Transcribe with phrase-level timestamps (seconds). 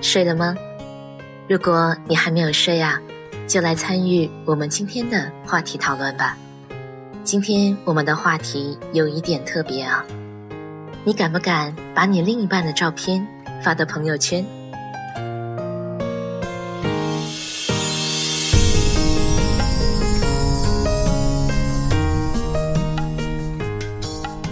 [0.00, 0.54] 睡了吗？
[1.48, 3.00] 如果你还没有睡啊，
[3.46, 6.36] 就来参与我们今天的话题讨论吧。
[7.24, 10.04] 今天我们的话题有一点特别啊，
[11.04, 13.26] 你敢不敢把你另一半的照片
[13.62, 14.44] 发到朋友圈？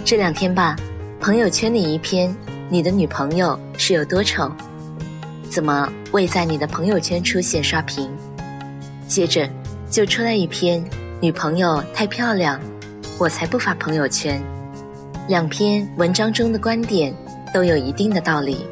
[0.03, 0.75] 这两天吧，
[1.19, 2.33] 朋友圈里一篇
[2.69, 4.49] 你的女朋友是有多丑，
[5.57, 8.07] 怎么未在你的朋友圈出现刷屏？
[9.07, 9.49] 接着
[9.89, 10.87] 就出来一篇
[11.19, 12.61] 女朋友太漂亮，
[13.17, 14.39] 我才不发朋友圈。
[15.27, 17.11] 两篇文章中的观点
[17.51, 18.67] 都有一定的道理，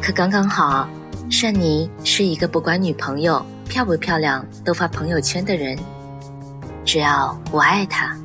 [0.00, 0.88] 可刚刚好，
[1.28, 5.76] 善妮是一个不管女朋友漂不漂亮都发朋友圈的人，
[6.84, 8.16] 只要我爱她。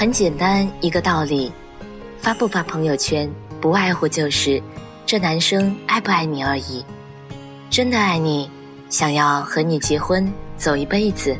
[0.00, 1.52] 很简单一个道理，
[2.22, 4.58] 发不发朋友圈，不外乎就是
[5.04, 6.82] 这男生爱不爱你而已。
[7.68, 8.50] 真的爱你，
[8.88, 10.26] 想要和你结婚
[10.56, 11.36] 走一辈子，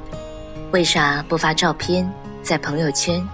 [0.72, 2.06] 为啥不发照片
[2.42, 3.26] 在朋友圈，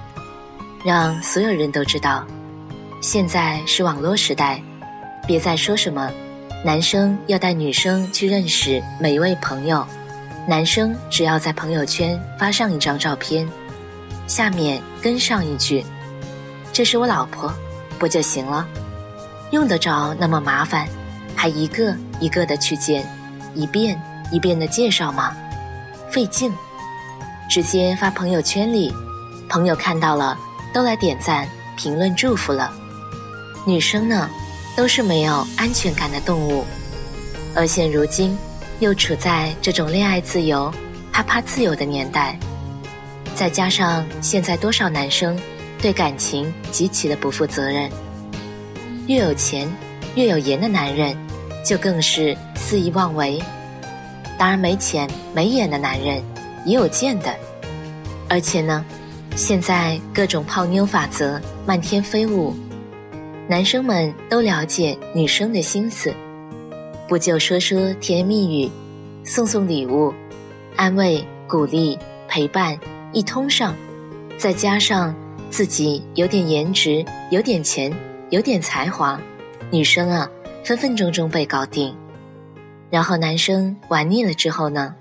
[0.85, 2.25] 让所有人都知道？
[3.01, 4.63] 现在是网络时代，
[5.27, 6.09] 别再说什么
[6.65, 9.85] 男生要带女生去认识每一位朋友，
[10.47, 13.45] 男生只要在朋友圈发上一张照片。
[14.27, 15.85] 下面跟上一句
[16.73, 17.53] ：“这是我老婆，
[17.99, 18.67] 不就行了？
[19.53, 20.89] 用得着那么麻烦，
[21.37, 23.09] 还一个一个的去见，
[23.55, 24.01] 一遍
[24.33, 25.35] 一遍的介绍吗？
[26.11, 26.53] 费劲，
[27.49, 28.93] 直接发朋友圈里，
[29.49, 30.37] 朋友看到了
[30.75, 32.73] 都来点赞、评论、祝福了。
[33.65, 34.29] 女生呢，
[34.77, 36.65] 都是没有安全感的动物，
[37.55, 38.37] 而现如今
[38.81, 40.73] 又处在这种恋爱自由、
[41.13, 42.37] 啪啪自由的年代。”
[43.37, 45.39] 再加上现在多少男生
[45.79, 47.91] 对感情极其的不负责任，
[49.07, 49.71] 越有钱
[50.15, 51.15] 越有颜的男人
[51.63, 53.39] 就更是肆意妄为。
[54.39, 56.23] 当然没钱没眼的男人
[56.65, 57.35] 也有贱的，
[58.27, 58.83] 而且呢，
[59.37, 62.55] 现在各种泡妞法则漫天飞舞，
[63.47, 66.11] 男生们都了解女生的心思，
[67.07, 68.71] 不就说说甜言蜜语，
[69.25, 70.13] 送送礼物，
[70.75, 72.79] 安慰鼓励陪伴。
[73.13, 73.75] 一通上，
[74.37, 75.15] 再加上
[75.51, 77.93] 自己有点颜值、有点钱、
[78.31, 79.19] 有点才华，
[79.71, 80.29] 女生啊，
[80.65, 81.95] 分分钟钟被搞定。
[82.91, 84.95] 然后男生玩腻了之后呢，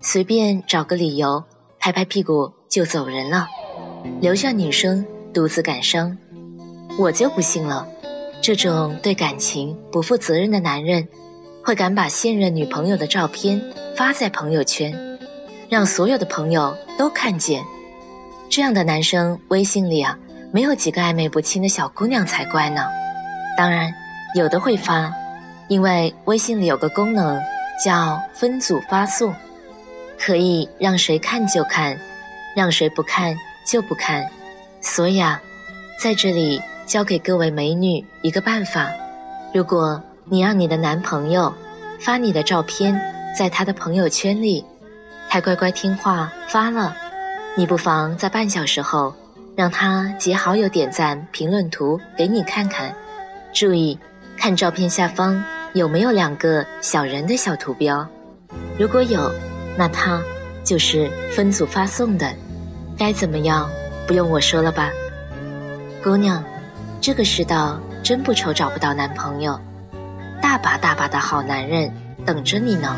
[0.00, 1.42] 随便找个理由，
[1.78, 3.46] 拍拍屁股就走人了，
[4.20, 6.16] 留下女生独自感伤。
[6.98, 7.88] 我就不信了，
[8.40, 11.08] 这种对感情不负责任的男人，
[11.64, 13.60] 会敢把现任女朋友的照片
[13.96, 15.13] 发在朋友圈。
[15.68, 17.62] 让所有的朋友都看见，
[18.48, 20.16] 这样的男生微信里啊，
[20.52, 22.82] 没有几个暧昧不清的小姑娘才怪呢。
[23.56, 23.92] 当然，
[24.36, 25.12] 有的会发，
[25.68, 27.40] 因为微信里有个功能
[27.84, 29.34] 叫分组发送，
[30.18, 31.98] 可以让谁看就看，
[32.54, 33.34] 让谁不看
[33.66, 34.24] 就不看。
[34.80, 35.40] 所以啊，
[35.98, 38.90] 在这里教给各位美女一个办法：
[39.52, 41.52] 如果你让你的男朋友
[41.98, 43.00] 发你的照片
[43.36, 44.64] 在他的朋友圈里。
[45.34, 46.94] 还乖乖听话发了，
[47.56, 49.12] 你不妨在半小时后
[49.56, 52.94] 让他截好友、点赞、评论图给你看看。
[53.52, 53.98] 注意
[54.36, 55.42] 看照片下方
[55.72, 58.06] 有没有两个小人的小图标，
[58.78, 59.34] 如果有，
[59.76, 60.22] 那他
[60.62, 62.32] 就是分组发送的。
[62.96, 63.68] 该怎么样？
[64.06, 64.92] 不用我说了吧？
[66.00, 66.44] 姑娘，
[67.00, 69.60] 这个世道真不愁找不到男朋友，
[70.40, 71.92] 大把大把的好男人
[72.24, 72.96] 等着你呢。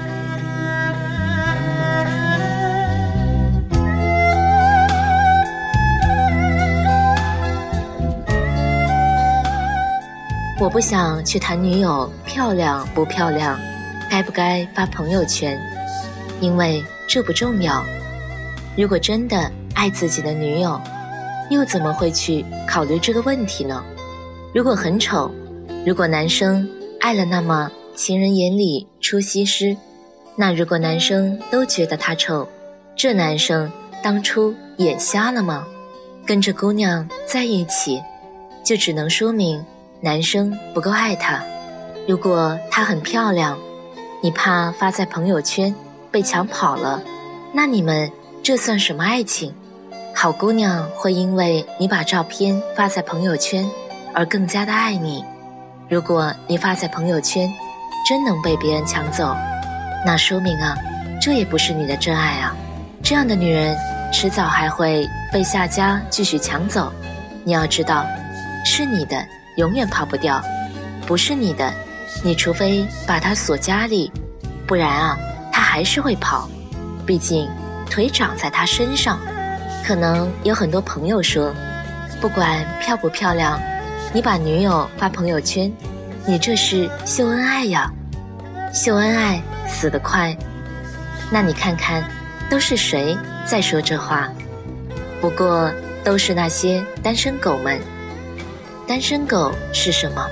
[10.58, 13.61] 我不想去谈女友漂亮不漂亮，
[14.11, 15.61] 该不该发朋友圈，
[16.41, 17.85] 因为这不重要。
[18.75, 20.81] 如果真的爱自己的女友，
[21.50, 23.85] 又怎么会去考虑这个问题呢？
[24.55, 25.31] 如果很丑，
[25.85, 26.67] 如果男生
[27.00, 29.76] 爱了那么情人眼里出西施，
[30.37, 32.49] 那如果男生都觉得她丑，
[32.97, 33.70] 这男生
[34.03, 35.67] 当初眼瞎了吗？
[36.25, 38.03] 跟着姑娘在一起，
[38.64, 39.62] 就只能说明
[40.06, 41.43] 男生不够爱她。
[42.06, 43.58] 如果她很漂亮，
[44.23, 45.75] 你怕发在朋友圈
[46.12, 47.03] 被抢跑了，
[47.53, 48.08] 那你们
[48.41, 49.53] 这算什么爱情？
[50.14, 53.69] 好姑娘会因为你把照片发在朋友圈
[54.14, 55.25] 而更加的爱你。
[55.88, 57.53] 如果你发在朋友圈，
[58.08, 59.37] 真能被别人抢走，
[60.06, 60.76] 那说明啊，
[61.20, 62.55] 这也不是你的真爱啊。
[63.03, 63.76] 这样的女人，
[64.12, 66.93] 迟早还会被下家继续抢走。
[67.43, 68.06] 你要知道，
[68.64, 69.17] 是你的
[69.56, 70.43] 永远跑不掉，
[71.06, 71.73] 不是你的，
[72.23, 74.11] 你除非把它锁家里，
[74.67, 75.19] 不然啊，
[75.53, 76.49] 它还是会跑。
[77.05, 77.49] 毕竟，
[77.91, 79.19] 腿长在它身上。
[79.85, 81.55] 可能有很多朋友说，
[82.20, 83.61] 不管漂不漂亮，
[84.12, 85.73] 你把女友发朋友圈，
[86.25, 87.91] 你这是秀恩爱呀！
[88.73, 90.37] 秀恩爱死得快。
[91.31, 92.03] 那你看看。
[92.49, 94.32] 都是谁在说这话？
[95.20, 95.69] 不过
[96.05, 97.81] 都是那些单身狗们。
[98.87, 100.25] 单身狗是什么？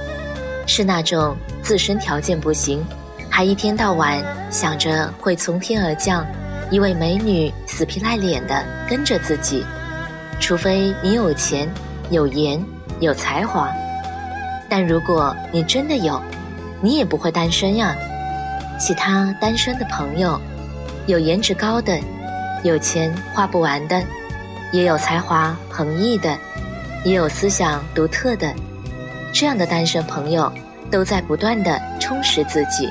[0.67, 2.85] 是那种自身条件不行，
[3.29, 6.25] 还一天到晚想着会从天而降
[6.71, 9.65] 一位美女死皮赖脸的跟着自己。
[10.41, 11.69] 除非你有钱、
[12.11, 12.65] 有颜、
[13.01, 13.69] 有才华。
[14.69, 16.21] 但如果你真的有，
[16.81, 17.95] 你也不会单身呀。
[18.79, 20.41] 其他单身的朋友。
[21.07, 22.01] 有颜值高的，
[22.63, 24.03] 有钱花不完的，
[24.73, 26.35] 也有才华横溢的，
[27.05, 28.53] 也有思想独特的，
[29.33, 30.51] 这样的单身朋友
[30.91, 32.91] 都在不断的充实自己，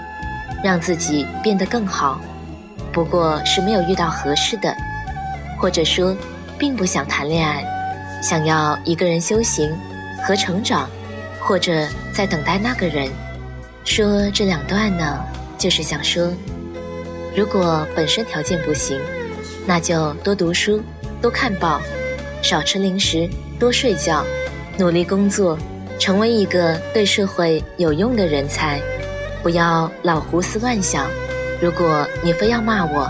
[0.63, 2.21] 让自己变得更好。
[2.91, 4.75] 不过是没有遇到合适的，
[5.59, 6.15] 或者说
[6.57, 7.65] 并不想谈恋爱，
[8.21, 9.75] 想要一个人修行
[10.23, 10.87] 和成长，
[11.41, 13.09] 或者在等待那个人。
[13.83, 15.19] 说这两段呢，
[15.57, 16.31] 就是想说。
[17.35, 19.01] 如果本身条件不行，
[19.65, 20.79] 那就多读书，
[21.19, 21.81] 多看报，
[22.43, 24.23] 少吃零食，多睡觉，
[24.77, 25.57] 努力工作，
[25.97, 28.81] 成为一个对社会有用的人才。
[29.41, 31.09] 不要老胡思乱想。
[31.61, 33.09] 如果你非要骂我，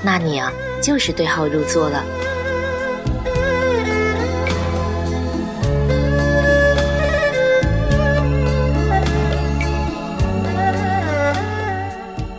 [0.00, 2.04] 那你啊就是对号入座了。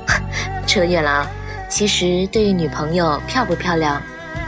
[0.65, 1.29] 扯远了，
[1.67, 4.01] 其实对于女朋友漂不漂亮，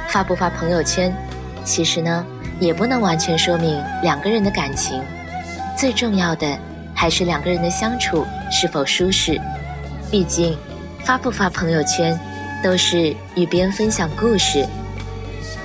[0.07, 1.13] 发不发朋友圈，
[1.63, 2.25] 其实呢
[2.59, 5.01] 也不能完全说明两个人的感情。
[5.77, 6.57] 最重要的
[6.93, 9.39] 还是两个人的相处是否舒适。
[10.11, 10.57] 毕竟，
[11.03, 12.19] 发不发朋友圈，
[12.63, 14.67] 都是与别人分享故事，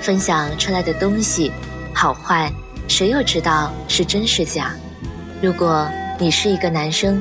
[0.00, 1.50] 分享出来的东西
[1.93, 2.50] 好坏，
[2.88, 4.72] 谁又知道是真是假？
[5.42, 5.88] 如果
[6.19, 7.20] 你是一个男生，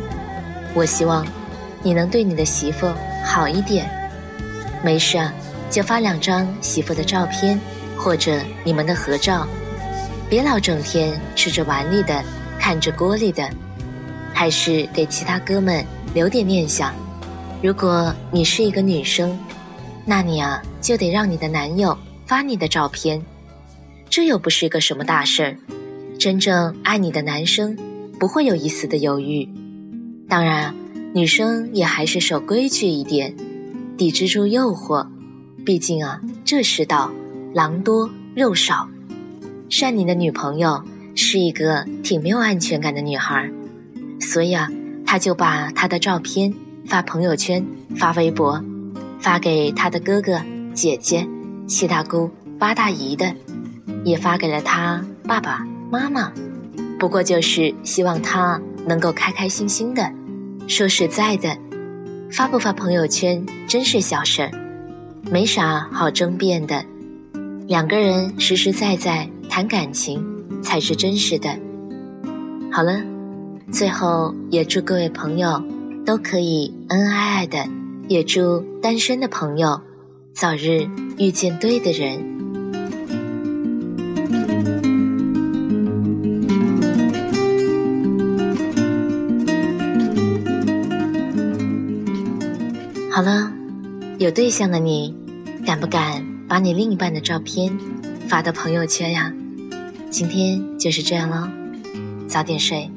[0.74, 1.26] 我希望
[1.82, 2.88] 你能对你的媳妇。
[3.28, 3.90] 好一点，
[4.84, 5.20] 没事
[5.68, 7.60] 就发两张媳妇的照片，
[7.98, 9.48] 或者你们的合照，
[10.30, 12.24] 别老整天吃着碗里的，
[12.60, 13.50] 看着锅里的，
[14.34, 15.84] 还是给其他哥们
[16.14, 16.94] 留点念想。
[17.64, 19.38] 如果你是一个女生，
[20.06, 23.22] 那你啊就得让你的男友发你的照片，
[24.10, 25.58] 这又不是个什么大事儿。
[26.20, 27.78] 真正爱你的男生
[28.20, 29.50] 不会有一丝的犹豫，
[30.30, 30.76] 当然。
[31.14, 33.34] 女生也还是守规矩一点，
[33.98, 35.08] 抵制住诱惑。
[35.66, 37.10] 毕竟啊，这世道
[37.56, 38.86] 狼多肉少。
[39.70, 40.84] 善宁的女朋友
[41.16, 43.50] 是一个挺没有安全感的女孩，
[44.20, 44.70] 所以啊，
[45.06, 46.54] 他就把她的照片
[46.86, 48.62] 发朋友圈、发微博，
[49.22, 50.42] 发给他的哥哥、
[50.74, 51.26] 姐姐、
[51.66, 53.34] 七大姑八大姨的，
[54.04, 56.34] 也发给了他爸爸妈妈。
[57.00, 60.12] 不过就是希望他能够开开心心的。
[60.68, 61.58] 说实在的，
[62.30, 64.52] 发不发朋友圈真是小事儿，
[65.32, 66.84] 没啥好争辩的。
[67.68, 70.24] 两个人实实在在谈感情
[70.62, 71.50] 才是真实的。
[72.72, 73.02] 好了，
[73.72, 75.64] 最后也祝各位朋友
[76.06, 77.68] 都可以恩爱爱的，
[78.08, 79.82] 也祝单身的朋友
[80.32, 82.36] 早日遇见对的人。
[93.12, 93.52] 好了，
[94.20, 95.16] 有对象的你，
[95.66, 96.24] 敢不敢
[96.56, 97.78] 把你另一半的照片
[98.30, 99.30] 发到朋友圈呀？
[100.10, 101.50] 今天就是这样喽，
[102.30, 102.90] 早点睡，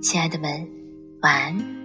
[0.00, 0.68] 亲爱的们，
[1.20, 1.75] 晚安。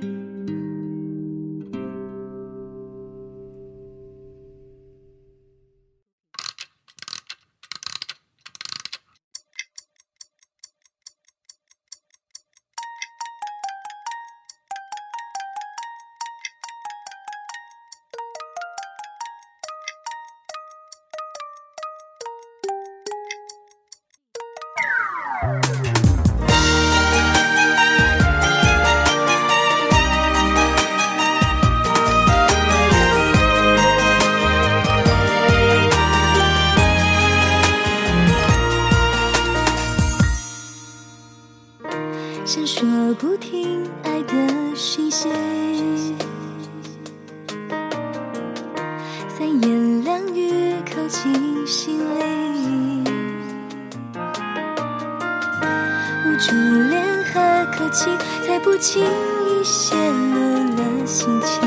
[56.43, 58.09] 初恋和客气，
[58.43, 59.03] 才不轻
[59.45, 61.61] 易泄露了心情。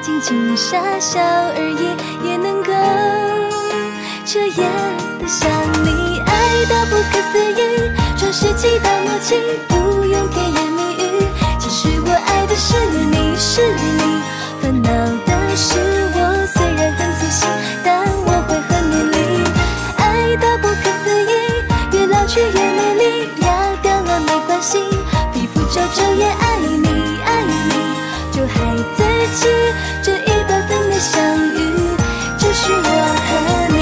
[0.00, 2.70] 仅仅傻笑而已，也能够
[4.24, 4.64] 彻夜
[5.18, 5.50] 的想
[5.82, 6.20] 你。
[6.20, 9.34] 爱到不可思议，创世纪大默契，
[9.66, 11.26] 不用甜言蜜语。
[11.58, 12.76] 其实我爱的是
[13.10, 14.22] 你，是你
[14.62, 14.88] 烦恼
[15.26, 15.93] 的是。
[25.32, 26.88] 皮肤皱皱也爱你
[27.24, 27.52] 爱你。
[28.32, 29.02] 就孩子
[29.34, 29.46] 气
[30.02, 31.14] 这一百分的相
[31.54, 31.56] 遇
[32.38, 32.88] 就是我
[33.26, 33.28] 和
[33.74, 33.78] 你。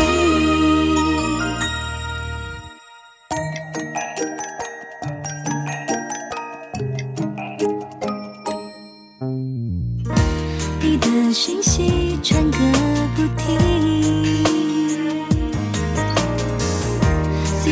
[10.80, 12.58] 你的讯息传个
[13.16, 13.71] 不停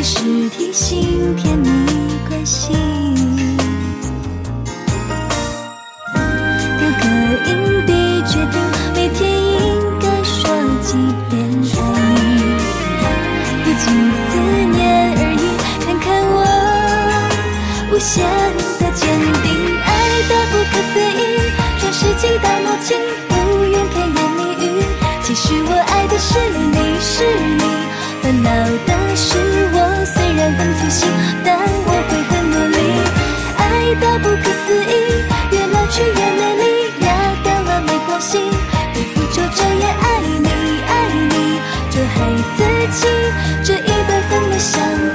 [0.03, 1.69] 其实提醒甜蜜
[2.27, 2.73] 关系。
[6.79, 7.05] 丢个
[7.45, 7.51] 硬
[7.85, 7.93] 币，
[8.27, 8.57] 决定
[8.95, 9.59] 每天应
[10.01, 10.41] 该说
[10.81, 10.97] 几
[11.29, 11.39] 遍
[11.75, 11.79] 爱
[12.15, 12.41] 你。
[13.63, 13.85] 不仅
[14.31, 14.33] 思
[14.73, 14.81] 念
[15.19, 15.45] 而已，
[15.85, 16.35] 看看我
[17.93, 18.70] 无限。
[43.63, 45.10] 这一百分的想念。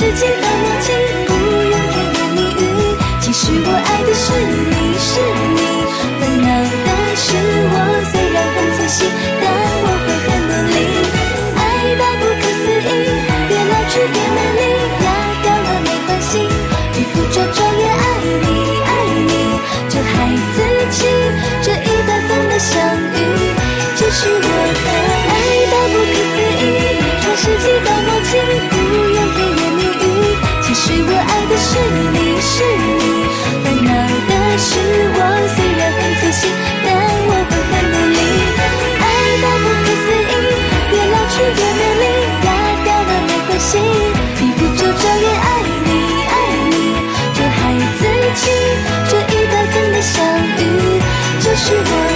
[0.00, 0.39] 世界
[51.62, 52.09] 是我